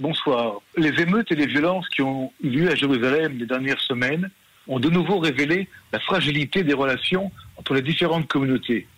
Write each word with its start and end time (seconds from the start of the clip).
Bonsoir. 0.00 0.62
Les 0.78 0.98
émeutes 1.02 1.30
et 1.30 1.34
les 1.34 1.44
violences 1.44 1.86
qui 1.90 2.00
ont 2.00 2.32
eu 2.42 2.48
lieu 2.48 2.70
à 2.70 2.74
Jérusalem 2.74 3.36
les 3.36 3.44
dernières 3.44 3.82
semaines 3.82 4.30
ont 4.66 4.80
de 4.80 4.88
nouveau 4.88 5.18
révélé 5.18 5.68
la 5.92 6.00
fragilité 6.00 6.62
des 6.64 6.72
relations 6.72 7.30
entre 7.58 7.74
les 7.74 7.82
différentes 7.82 8.26
communautés 8.26 8.88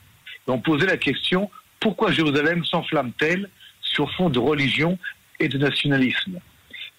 et 0.47 0.51
ont 0.53 0.61
posé 0.61 0.87
la 0.87 0.97
question 0.97 1.51
pourquoi 1.81 2.13
Jérusalem 2.13 2.65
s'enflamme-t-elle 2.65 3.51
sur 3.81 4.13
fond 4.13 4.31
de 4.31 4.39
religion 4.39 4.97
et 5.41 5.49
de 5.49 5.59
nationalisme? 5.59 6.39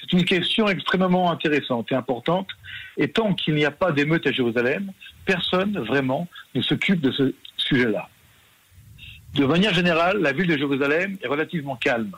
C'est 0.02 0.12
une 0.12 0.26
question 0.26 0.68
extrêmement 0.68 1.32
intéressante 1.32 1.90
et 1.94 1.96
importante, 1.96 2.50
et 2.98 3.08
tant 3.08 3.34
qu'il 3.34 3.56
n'y 3.56 3.64
a 3.64 3.72
pas 3.72 3.94
d'émeute 3.94 4.28
à 4.28 4.34
Jérusalem, 4.34 4.92
personne 5.26 5.80
vraiment 5.80 6.28
ne 6.56 6.62
s'occupe 6.62 7.00
de 7.00 7.12
ce 7.14 7.34
sujet-là. 7.56 8.10
De 9.36 9.46
manière 9.46 9.74
générale, 9.74 10.18
la 10.18 10.34
ville 10.34 10.48
de 10.48 10.58
Jérusalem 10.58 11.18
est 11.22 11.28
relativement 11.28 11.78
calme 11.78 12.12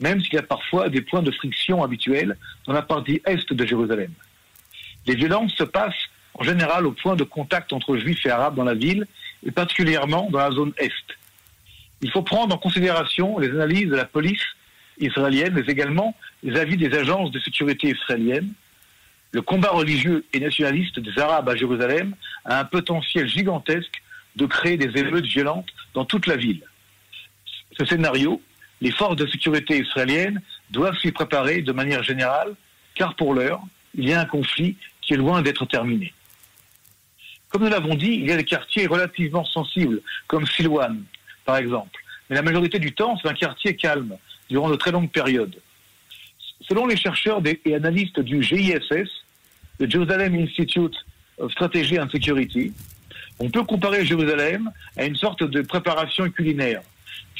même 0.00 0.20
s'il 0.20 0.34
y 0.34 0.38
a 0.38 0.42
parfois 0.42 0.88
des 0.88 1.02
points 1.02 1.22
de 1.22 1.30
friction 1.30 1.84
habituels 1.84 2.36
dans 2.66 2.72
la 2.72 2.82
partie 2.82 3.20
est 3.26 3.52
de 3.52 3.66
Jérusalem. 3.66 4.12
Les 5.06 5.14
violences 5.14 5.52
se 5.54 5.64
passent 5.64 6.08
en 6.34 6.44
général 6.44 6.86
au 6.86 6.92
point 6.92 7.16
de 7.16 7.24
contact 7.24 7.72
entre 7.72 7.96
juifs 7.96 8.24
et 8.24 8.30
arabes 8.30 8.54
dans 8.54 8.64
la 8.64 8.74
ville, 8.74 9.06
et 9.44 9.50
particulièrement 9.50 10.28
dans 10.30 10.38
la 10.38 10.50
zone 10.50 10.72
est. 10.78 10.92
Il 12.02 12.10
faut 12.10 12.22
prendre 12.22 12.54
en 12.54 12.58
considération 12.58 13.38
les 13.38 13.50
analyses 13.50 13.88
de 13.88 13.96
la 13.96 14.04
police 14.04 14.44
israélienne, 14.98 15.54
mais 15.54 15.70
également 15.72 16.16
les 16.42 16.58
avis 16.58 16.76
des 16.76 16.94
agences 16.96 17.30
de 17.30 17.40
sécurité 17.40 17.88
israéliennes. 17.88 18.52
Le 19.32 19.42
combat 19.42 19.70
religieux 19.70 20.24
et 20.32 20.40
nationaliste 20.40 20.98
des 20.98 21.18
Arabes 21.18 21.48
à 21.48 21.56
Jérusalem 21.56 22.14
a 22.44 22.60
un 22.60 22.64
potentiel 22.64 23.28
gigantesque 23.28 24.02
de 24.36 24.46
créer 24.46 24.76
des 24.76 24.98
émeutes 24.98 25.26
violentes 25.26 25.68
dans 25.94 26.04
toute 26.04 26.26
la 26.26 26.36
ville. 26.36 26.62
Ce 27.78 27.84
scénario 27.84 28.40
les 28.80 28.90
forces 28.90 29.16
de 29.16 29.26
sécurité 29.26 29.78
israéliennes 29.78 30.40
doivent 30.70 30.96
s'y 30.98 31.12
préparer 31.12 31.62
de 31.62 31.72
manière 31.72 32.02
générale, 32.02 32.54
car 32.94 33.14
pour 33.14 33.34
l'heure, 33.34 33.62
il 33.94 34.08
y 34.08 34.12
a 34.12 34.20
un 34.20 34.24
conflit 34.24 34.76
qui 35.02 35.14
est 35.14 35.16
loin 35.16 35.42
d'être 35.42 35.66
terminé. 35.66 36.12
Comme 37.48 37.64
nous 37.64 37.70
l'avons 37.70 37.94
dit, 37.94 38.12
il 38.12 38.26
y 38.26 38.32
a 38.32 38.36
des 38.36 38.44
quartiers 38.44 38.86
relativement 38.86 39.44
sensibles, 39.44 40.00
comme 40.28 40.46
Silwan, 40.46 41.02
par 41.44 41.56
exemple. 41.56 42.00
Mais 42.28 42.36
la 42.36 42.42
majorité 42.42 42.78
du 42.78 42.92
temps, 42.92 43.18
c'est 43.20 43.28
un 43.28 43.34
quartier 43.34 43.74
calme, 43.74 44.16
durant 44.48 44.70
de 44.70 44.76
très 44.76 44.92
longues 44.92 45.10
périodes. 45.10 45.56
Selon 46.68 46.86
les 46.86 46.96
chercheurs 46.96 47.42
et 47.64 47.74
analystes 47.74 48.20
du 48.20 48.42
GISS, 48.42 49.08
le 49.78 49.90
Jerusalem 49.90 50.34
Institute 50.36 50.94
of 51.38 51.50
Strategy 51.52 51.98
and 51.98 52.08
Security, 52.10 52.72
on 53.40 53.50
peut 53.50 53.64
comparer 53.64 54.04
Jérusalem 54.04 54.70
à 54.96 55.06
une 55.06 55.16
sorte 55.16 55.42
de 55.42 55.62
préparation 55.62 56.30
culinaire 56.30 56.82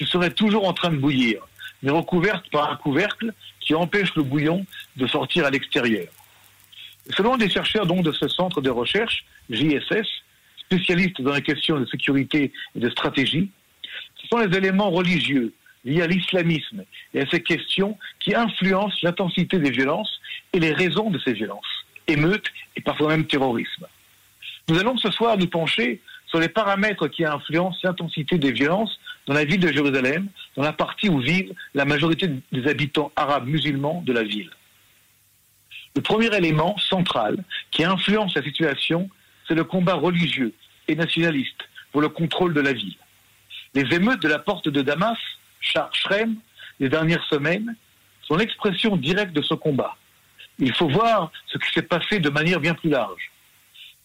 qui 0.00 0.06
serait 0.06 0.30
toujours 0.30 0.66
en 0.66 0.72
train 0.72 0.88
de 0.88 0.96
bouillir, 0.96 1.46
mais 1.82 1.90
recouverte 1.90 2.48
par 2.50 2.72
un 2.72 2.76
couvercle 2.76 3.34
qui 3.60 3.74
empêche 3.74 4.14
le 4.14 4.22
bouillon 4.22 4.64
de 4.96 5.06
sortir 5.06 5.44
à 5.44 5.50
l'extérieur. 5.50 6.08
Selon 7.14 7.36
des 7.36 7.50
chercheurs 7.50 7.84
donc 7.84 8.02
de 8.02 8.12
ce 8.12 8.26
centre 8.26 8.62
de 8.62 8.70
recherche, 8.70 9.26
JSS, 9.50 10.08
spécialistes 10.58 11.20
dans 11.20 11.34
les 11.34 11.42
questions 11.42 11.78
de 11.78 11.84
sécurité 11.84 12.50
et 12.74 12.80
de 12.80 12.88
stratégie, 12.88 13.50
ce 14.22 14.26
sont 14.28 14.38
les 14.38 14.56
éléments 14.56 14.90
religieux 14.90 15.52
liés 15.84 16.00
à 16.00 16.06
l'islamisme 16.06 16.82
et 17.12 17.20
à 17.20 17.26
ces 17.26 17.42
questions 17.42 17.98
qui 18.20 18.34
influencent 18.34 18.96
l'intensité 19.02 19.58
des 19.58 19.70
violences 19.70 20.18
et 20.54 20.60
les 20.60 20.72
raisons 20.72 21.10
de 21.10 21.18
ces 21.18 21.34
violences, 21.34 21.84
émeutes 22.06 22.50
et 22.74 22.80
parfois 22.80 23.08
même 23.08 23.26
terrorisme. 23.26 23.86
Nous 24.66 24.78
allons 24.78 24.96
ce 24.96 25.10
soir 25.10 25.36
nous 25.36 25.48
pencher 25.48 26.00
sur 26.26 26.40
les 26.40 26.48
paramètres 26.48 27.08
qui 27.08 27.26
influencent 27.26 27.80
l'intensité 27.82 28.38
des 28.38 28.52
violences 28.52 28.98
dans 29.30 29.36
la 29.36 29.44
ville 29.44 29.60
de 29.60 29.70
Jérusalem, 29.70 30.26
dans 30.56 30.64
la 30.64 30.72
partie 30.72 31.08
où 31.08 31.20
vivent 31.20 31.54
la 31.72 31.84
majorité 31.84 32.28
des 32.50 32.66
habitants 32.66 33.12
arabes 33.14 33.46
musulmans 33.46 34.02
de 34.04 34.12
la 34.12 34.24
ville. 34.24 34.50
Le 35.94 36.02
premier 36.02 36.34
élément 36.34 36.76
central 36.78 37.36
qui 37.70 37.84
influence 37.84 38.34
la 38.34 38.42
situation, 38.42 39.08
c'est 39.46 39.54
le 39.54 39.62
combat 39.62 39.94
religieux 39.94 40.52
et 40.88 40.96
nationaliste 40.96 41.62
pour 41.92 42.00
le 42.00 42.08
contrôle 42.08 42.54
de 42.54 42.60
la 42.60 42.72
ville. 42.72 42.96
Les 43.74 43.94
émeutes 43.94 44.20
de 44.20 44.26
la 44.26 44.40
porte 44.40 44.68
de 44.68 44.82
Damas, 44.82 45.18
Char 45.60 45.94
Shrem, 45.94 46.34
les 46.80 46.88
dernières 46.88 47.24
semaines, 47.26 47.76
sont 48.22 48.34
l'expression 48.34 48.96
directe 48.96 49.32
de 49.32 49.42
ce 49.42 49.54
combat. 49.54 49.96
Il 50.58 50.74
faut 50.74 50.88
voir 50.88 51.30
ce 51.46 51.56
qui 51.58 51.72
s'est 51.72 51.82
passé 51.82 52.18
de 52.18 52.30
manière 52.30 52.58
bien 52.58 52.74
plus 52.74 52.90
large. 52.90 53.30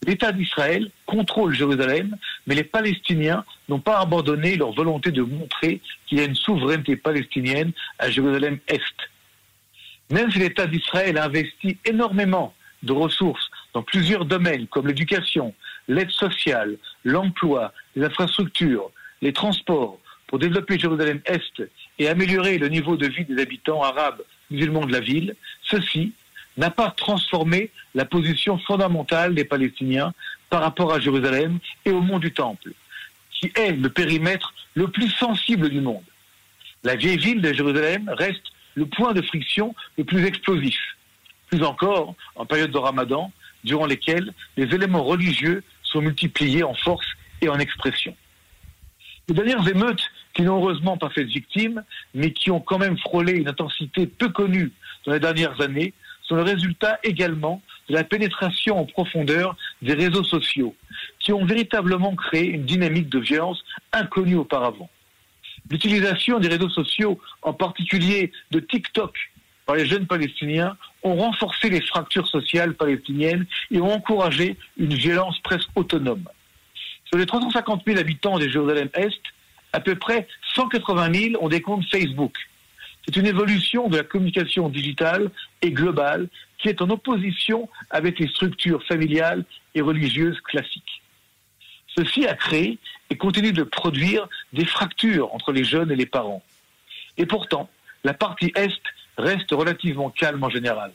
L'État 0.05 0.31
d'Israël 0.31 0.91
contrôle 1.07 1.55
Jérusalem, 1.55 2.15
mais 2.47 2.55
les 2.55 2.63
Palestiniens 2.63 3.43
n'ont 3.69 3.79
pas 3.79 3.99
abandonné 3.99 4.55
leur 4.55 4.71
volonté 4.71 5.11
de 5.11 5.21
montrer 5.21 5.81
qu'il 6.07 6.19
y 6.19 6.21
a 6.21 6.25
une 6.25 6.35
souveraineté 6.35 6.95
palestinienne 6.95 7.71
à 7.99 8.09
Jérusalem-Est. 8.09 8.95
Même 10.11 10.31
si 10.31 10.39
l'État 10.39 10.67
d'Israël 10.67 11.17
a 11.17 11.25
investi 11.25 11.77
énormément 11.85 12.53
de 12.83 12.93
ressources 12.93 13.49
dans 13.73 13.81
plusieurs 13.81 14.25
domaines 14.25 14.67
comme 14.67 14.87
l'éducation, 14.87 15.53
l'aide 15.87 16.11
sociale, 16.11 16.77
l'emploi, 17.03 17.73
les 17.95 18.05
infrastructures, 18.05 18.91
les 19.21 19.33
transports, 19.33 19.99
pour 20.27 20.39
développer 20.39 20.79
Jérusalem-Est 20.79 21.63
et 21.99 22.07
améliorer 22.07 22.57
le 22.57 22.67
niveau 22.67 22.97
de 22.97 23.07
vie 23.07 23.25
des 23.25 23.41
habitants 23.41 23.83
arabes 23.83 24.21
musulmans 24.49 24.85
de 24.85 24.91
la 24.91 24.99
ville, 24.99 25.35
ceci 25.63 26.13
n'a 26.57 26.69
pas 26.69 26.91
transformé 26.91 27.71
la 27.95 28.05
position 28.05 28.57
fondamentale 28.59 29.35
des 29.35 29.45
Palestiniens 29.45 30.13
par 30.49 30.61
rapport 30.61 30.93
à 30.93 30.99
Jérusalem 30.99 31.59
et 31.85 31.91
au 31.91 32.01
mont 32.01 32.19
du 32.19 32.31
Temple, 32.31 32.71
qui 33.31 33.51
est 33.55 33.71
le 33.71 33.89
périmètre 33.89 34.53
le 34.75 34.87
plus 34.87 35.09
sensible 35.09 35.69
du 35.69 35.81
monde. 35.81 36.03
La 36.83 36.95
vieille 36.95 37.17
ville 37.17 37.41
de 37.41 37.51
Jérusalem 37.53 38.09
reste 38.15 38.43
le 38.75 38.85
point 38.85 39.13
de 39.13 39.21
friction 39.21 39.73
le 39.97 40.03
plus 40.03 40.25
explosif. 40.25 40.79
Plus 41.49 41.63
encore, 41.63 42.15
en 42.35 42.45
période 42.45 42.71
de 42.71 42.77
ramadan, 42.77 43.31
durant 43.63 43.85
lesquelles 43.85 44.33
les 44.57 44.73
éléments 44.75 45.03
religieux 45.03 45.63
sont 45.83 46.01
multipliés 46.01 46.63
en 46.63 46.73
force 46.75 47.07
et 47.41 47.49
en 47.49 47.57
expression. 47.59 48.15
Les 49.27 49.33
dernières 49.33 49.67
émeutes 49.67 50.11
qui 50.33 50.43
n'ont 50.43 50.57
heureusement 50.57 50.97
pas 50.97 51.09
fait 51.09 51.23
de 51.23 51.29
victimes, 51.29 51.83
mais 52.13 52.31
qui 52.31 52.51
ont 52.51 52.59
quand 52.59 52.77
même 52.77 52.97
frôlé 52.97 53.33
une 53.33 53.47
intensité 53.47 54.05
peu 54.05 54.29
connue 54.29 54.71
dans 55.05 55.13
les 55.13 55.19
dernières 55.19 55.59
années, 55.61 55.93
sont 56.21 56.35
le 56.35 56.43
résultat 56.43 56.99
également 57.03 57.61
de 57.89 57.93
la 57.93 58.03
pénétration 58.03 58.79
en 58.79 58.85
profondeur 58.85 59.55
des 59.85 59.93
réseaux 59.93 60.23
sociaux, 60.23 60.75
qui 61.19 61.31
ont 61.31 61.45
véritablement 61.45 62.15
créé 62.15 62.47
une 62.47 62.65
dynamique 62.65 63.09
de 63.09 63.19
violence 63.19 63.63
inconnue 63.93 64.35
auparavant. 64.35 64.89
L'utilisation 65.69 66.39
des 66.39 66.47
réseaux 66.47 66.69
sociaux, 66.69 67.19
en 67.41 67.53
particulier 67.53 68.31
de 68.51 68.59
TikTok, 68.59 69.15
par 69.65 69.75
les 69.75 69.85
jeunes 69.85 70.05
Palestiniens, 70.05 70.77
ont 71.03 71.15
renforcé 71.15 71.69
les 71.69 71.81
fractures 71.81 72.27
sociales 72.27 72.75
palestiniennes 72.75 73.45
et 73.71 73.79
ont 73.79 73.93
encouragé 73.93 74.57
une 74.77 74.93
violence 74.93 75.39
presque 75.39 75.69
autonome. 75.75 76.27
Sur 77.05 77.17
les 77.17 77.25
350 77.25 77.83
000 77.85 77.99
habitants 77.99 78.37
de 78.37 78.47
Jérusalem-Est, 78.47 79.21
à 79.73 79.79
peu 79.79 79.95
près 79.95 80.27
180 80.53 81.13
000 81.13 81.43
ont 81.43 81.49
des 81.49 81.61
comptes 81.61 81.85
Facebook. 81.89 82.35
C'est 83.05 83.17
une 83.17 83.27
évolution 83.27 83.87
de 83.87 83.97
la 83.97 84.03
communication 84.03 84.69
digitale 84.69 85.29
et 85.61 85.71
globale 85.71 86.27
qui 86.57 86.69
est 86.69 86.81
en 86.81 86.89
opposition 86.89 87.69
avec 87.89 88.19
les 88.19 88.27
structures 88.27 88.83
familiales 88.83 89.43
et 89.73 89.81
religieuses 89.81 90.39
classiques. 90.41 91.01
Ceci 91.97 92.25
a 92.27 92.33
créé 92.33 92.77
et 93.09 93.15
continue 93.15 93.53
de 93.53 93.63
produire 93.63 94.27
des 94.53 94.65
fractures 94.65 95.33
entre 95.33 95.51
les 95.51 95.63
jeunes 95.63 95.91
et 95.91 95.95
les 95.95 96.05
parents. 96.05 96.43
Et 97.17 97.25
pourtant, 97.25 97.69
la 98.03 98.13
partie 98.13 98.51
Est 98.55 98.81
reste 99.17 99.51
relativement 99.51 100.09
calme 100.09 100.43
en 100.43 100.49
général. 100.49 100.91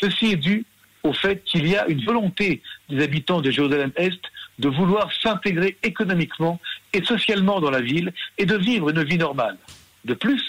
Ceci 0.00 0.32
est 0.32 0.36
dû 0.36 0.64
au 1.02 1.12
fait 1.12 1.42
qu'il 1.44 1.66
y 1.66 1.76
a 1.76 1.86
une 1.88 2.04
volonté 2.04 2.62
des 2.88 3.02
habitants 3.02 3.40
de 3.40 3.50
Jérusalem-Est 3.50 4.20
de 4.58 4.68
vouloir 4.68 5.12
s'intégrer 5.12 5.76
économiquement 5.82 6.60
et 6.92 7.04
socialement 7.04 7.60
dans 7.60 7.70
la 7.70 7.80
ville 7.80 8.12
et 8.36 8.46
de 8.46 8.56
vivre 8.56 8.90
une 8.90 9.02
vie 9.02 9.18
normale. 9.18 9.56
De 10.04 10.14
plus, 10.14 10.42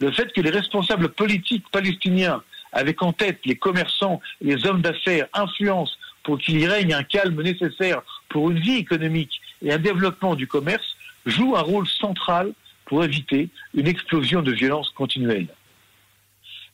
le 0.00 0.10
fait 0.10 0.32
que 0.32 0.40
les 0.40 0.50
responsables 0.50 1.10
politiques 1.10 1.64
palestiniens, 1.70 2.42
avec 2.72 3.02
en 3.02 3.12
tête 3.12 3.40
les 3.44 3.56
commerçants 3.56 4.20
les 4.40 4.66
hommes 4.66 4.82
d'affaires, 4.82 5.26
influencent 5.32 5.96
pour 6.22 6.38
qu'il 6.38 6.60
y 6.60 6.66
règne 6.66 6.94
un 6.94 7.02
calme 7.02 7.42
nécessaire 7.42 8.02
pour 8.28 8.50
une 8.50 8.58
vie 8.58 8.76
économique 8.76 9.40
et 9.62 9.72
un 9.72 9.78
développement 9.78 10.34
du 10.34 10.46
commerce, 10.46 10.96
joue 11.26 11.56
un 11.56 11.62
rôle 11.62 11.86
central 11.86 12.52
pour 12.84 13.04
éviter 13.04 13.48
une 13.74 13.86
explosion 13.86 14.42
de 14.42 14.52
violence 14.52 14.90
continuelle. 14.90 15.48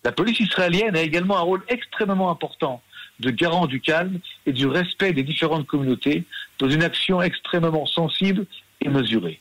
La 0.05 0.13
police 0.13 0.41
israélienne 0.41 0.97
a 0.97 1.03
également 1.03 1.37
un 1.37 1.43
rôle 1.43 1.65
extrêmement 1.69 2.31
important 2.31 2.83
de 3.21 3.31
garant 3.31 3.67
du 3.67 3.81
calme 3.81 4.19
et 4.45 4.53
du 4.53 4.67
respect 4.67 5.13
des 5.13 5.23
différentes 5.23 5.67
communautés 5.67 6.25
dans 6.59 6.69
une 6.69 6.83
action 6.83 7.23
extrêmement 7.23 7.87
sensible 7.87 8.47
et 8.81 8.89
mesurée. 8.89 9.41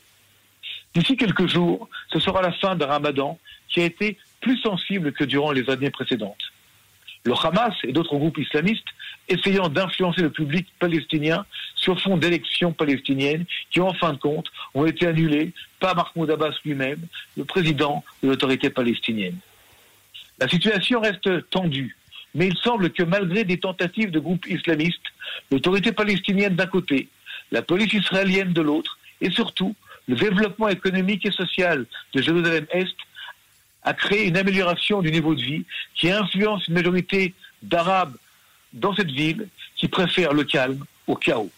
D'ici 0.94 1.18
quelques 1.18 1.48
jours, 1.48 1.90
ce 2.12 2.20
sera 2.20 2.42
la 2.42 2.54
fin 2.54 2.76
d'un 2.76 2.88
ramadan 2.88 3.38
qui 3.68 3.82
a 3.82 3.86
été 3.86 4.18
plus 4.42 4.58
sensible 4.60 5.12
que 5.12 5.24
durant 5.24 5.52
les 5.52 5.70
années 5.70 5.90
précédentes. 5.90 6.45
Le 7.26 7.34
Hamas 7.34 7.74
et 7.84 7.92
d'autres 7.92 8.16
groupes 8.18 8.38
islamistes 8.38 8.88
essayant 9.28 9.68
d'influencer 9.68 10.22
le 10.22 10.30
public 10.30 10.68
palestinien 10.80 11.46
sur 11.76 12.00
fond 12.00 12.18
d'élections 12.18 12.72
palestiniennes 12.72 13.46
qui, 13.72 13.80
en 13.82 13.94
fin 13.94 14.14
de 14.14 14.18
compte, 14.18 14.48
ont 14.74 14.86
été 14.86 15.08
annulées 15.08 15.52
par 15.80 15.96
Mahmoud 15.96 16.30
Abbas 16.30 16.54
lui-même, 16.64 17.02
le 17.36 17.44
président 17.44 18.04
de 18.22 18.30
l'autorité 18.30 18.70
palestinienne. 18.70 19.38
La 20.40 20.48
situation 20.48 21.02
reste 21.02 21.50
tendue, 21.50 21.96
mais 22.36 22.48
il 22.48 22.58
semble 22.58 22.92
que 22.92 23.04
malgré 23.04 23.44
des 23.44 23.58
tentatives 23.58 24.12
de 24.12 24.20
groupes 24.20 24.46
islamistes, 24.48 25.08
l'autorité 25.52 25.92
palestinienne 25.92 26.56
d'un 26.56 26.68
côté, 26.68 27.10
la 27.52 27.62
police 27.62 27.94
israélienne 27.94 28.54
de 28.54 28.62
l'autre, 28.62 29.00
et 29.22 29.32
surtout 29.32 29.76
le 30.08 30.16
développement 30.16 30.68
économique 30.68 31.26
et 31.26 31.32
social 31.32 31.86
de 32.14 32.22
Jérusalem-Est 32.22 32.96
a 33.86 33.94
créé 33.94 34.28
une 34.28 34.38
amélioration 34.38 35.02
du 35.02 35.12
niveau 35.12 35.36
de 35.36 35.42
vie 35.42 35.66
qui 35.94 36.12
influence 36.12 36.68
une 36.68 36.74
majorité 36.74 37.34
d'Arabes 37.62 38.16
dans 38.74 38.94
cette 38.96 39.12
ville 39.12 39.48
qui 39.76 39.88
préfèrent 39.88 40.34
le 40.34 40.44
calme 40.44 40.84
au 41.08 41.16
chaos. 41.16 41.52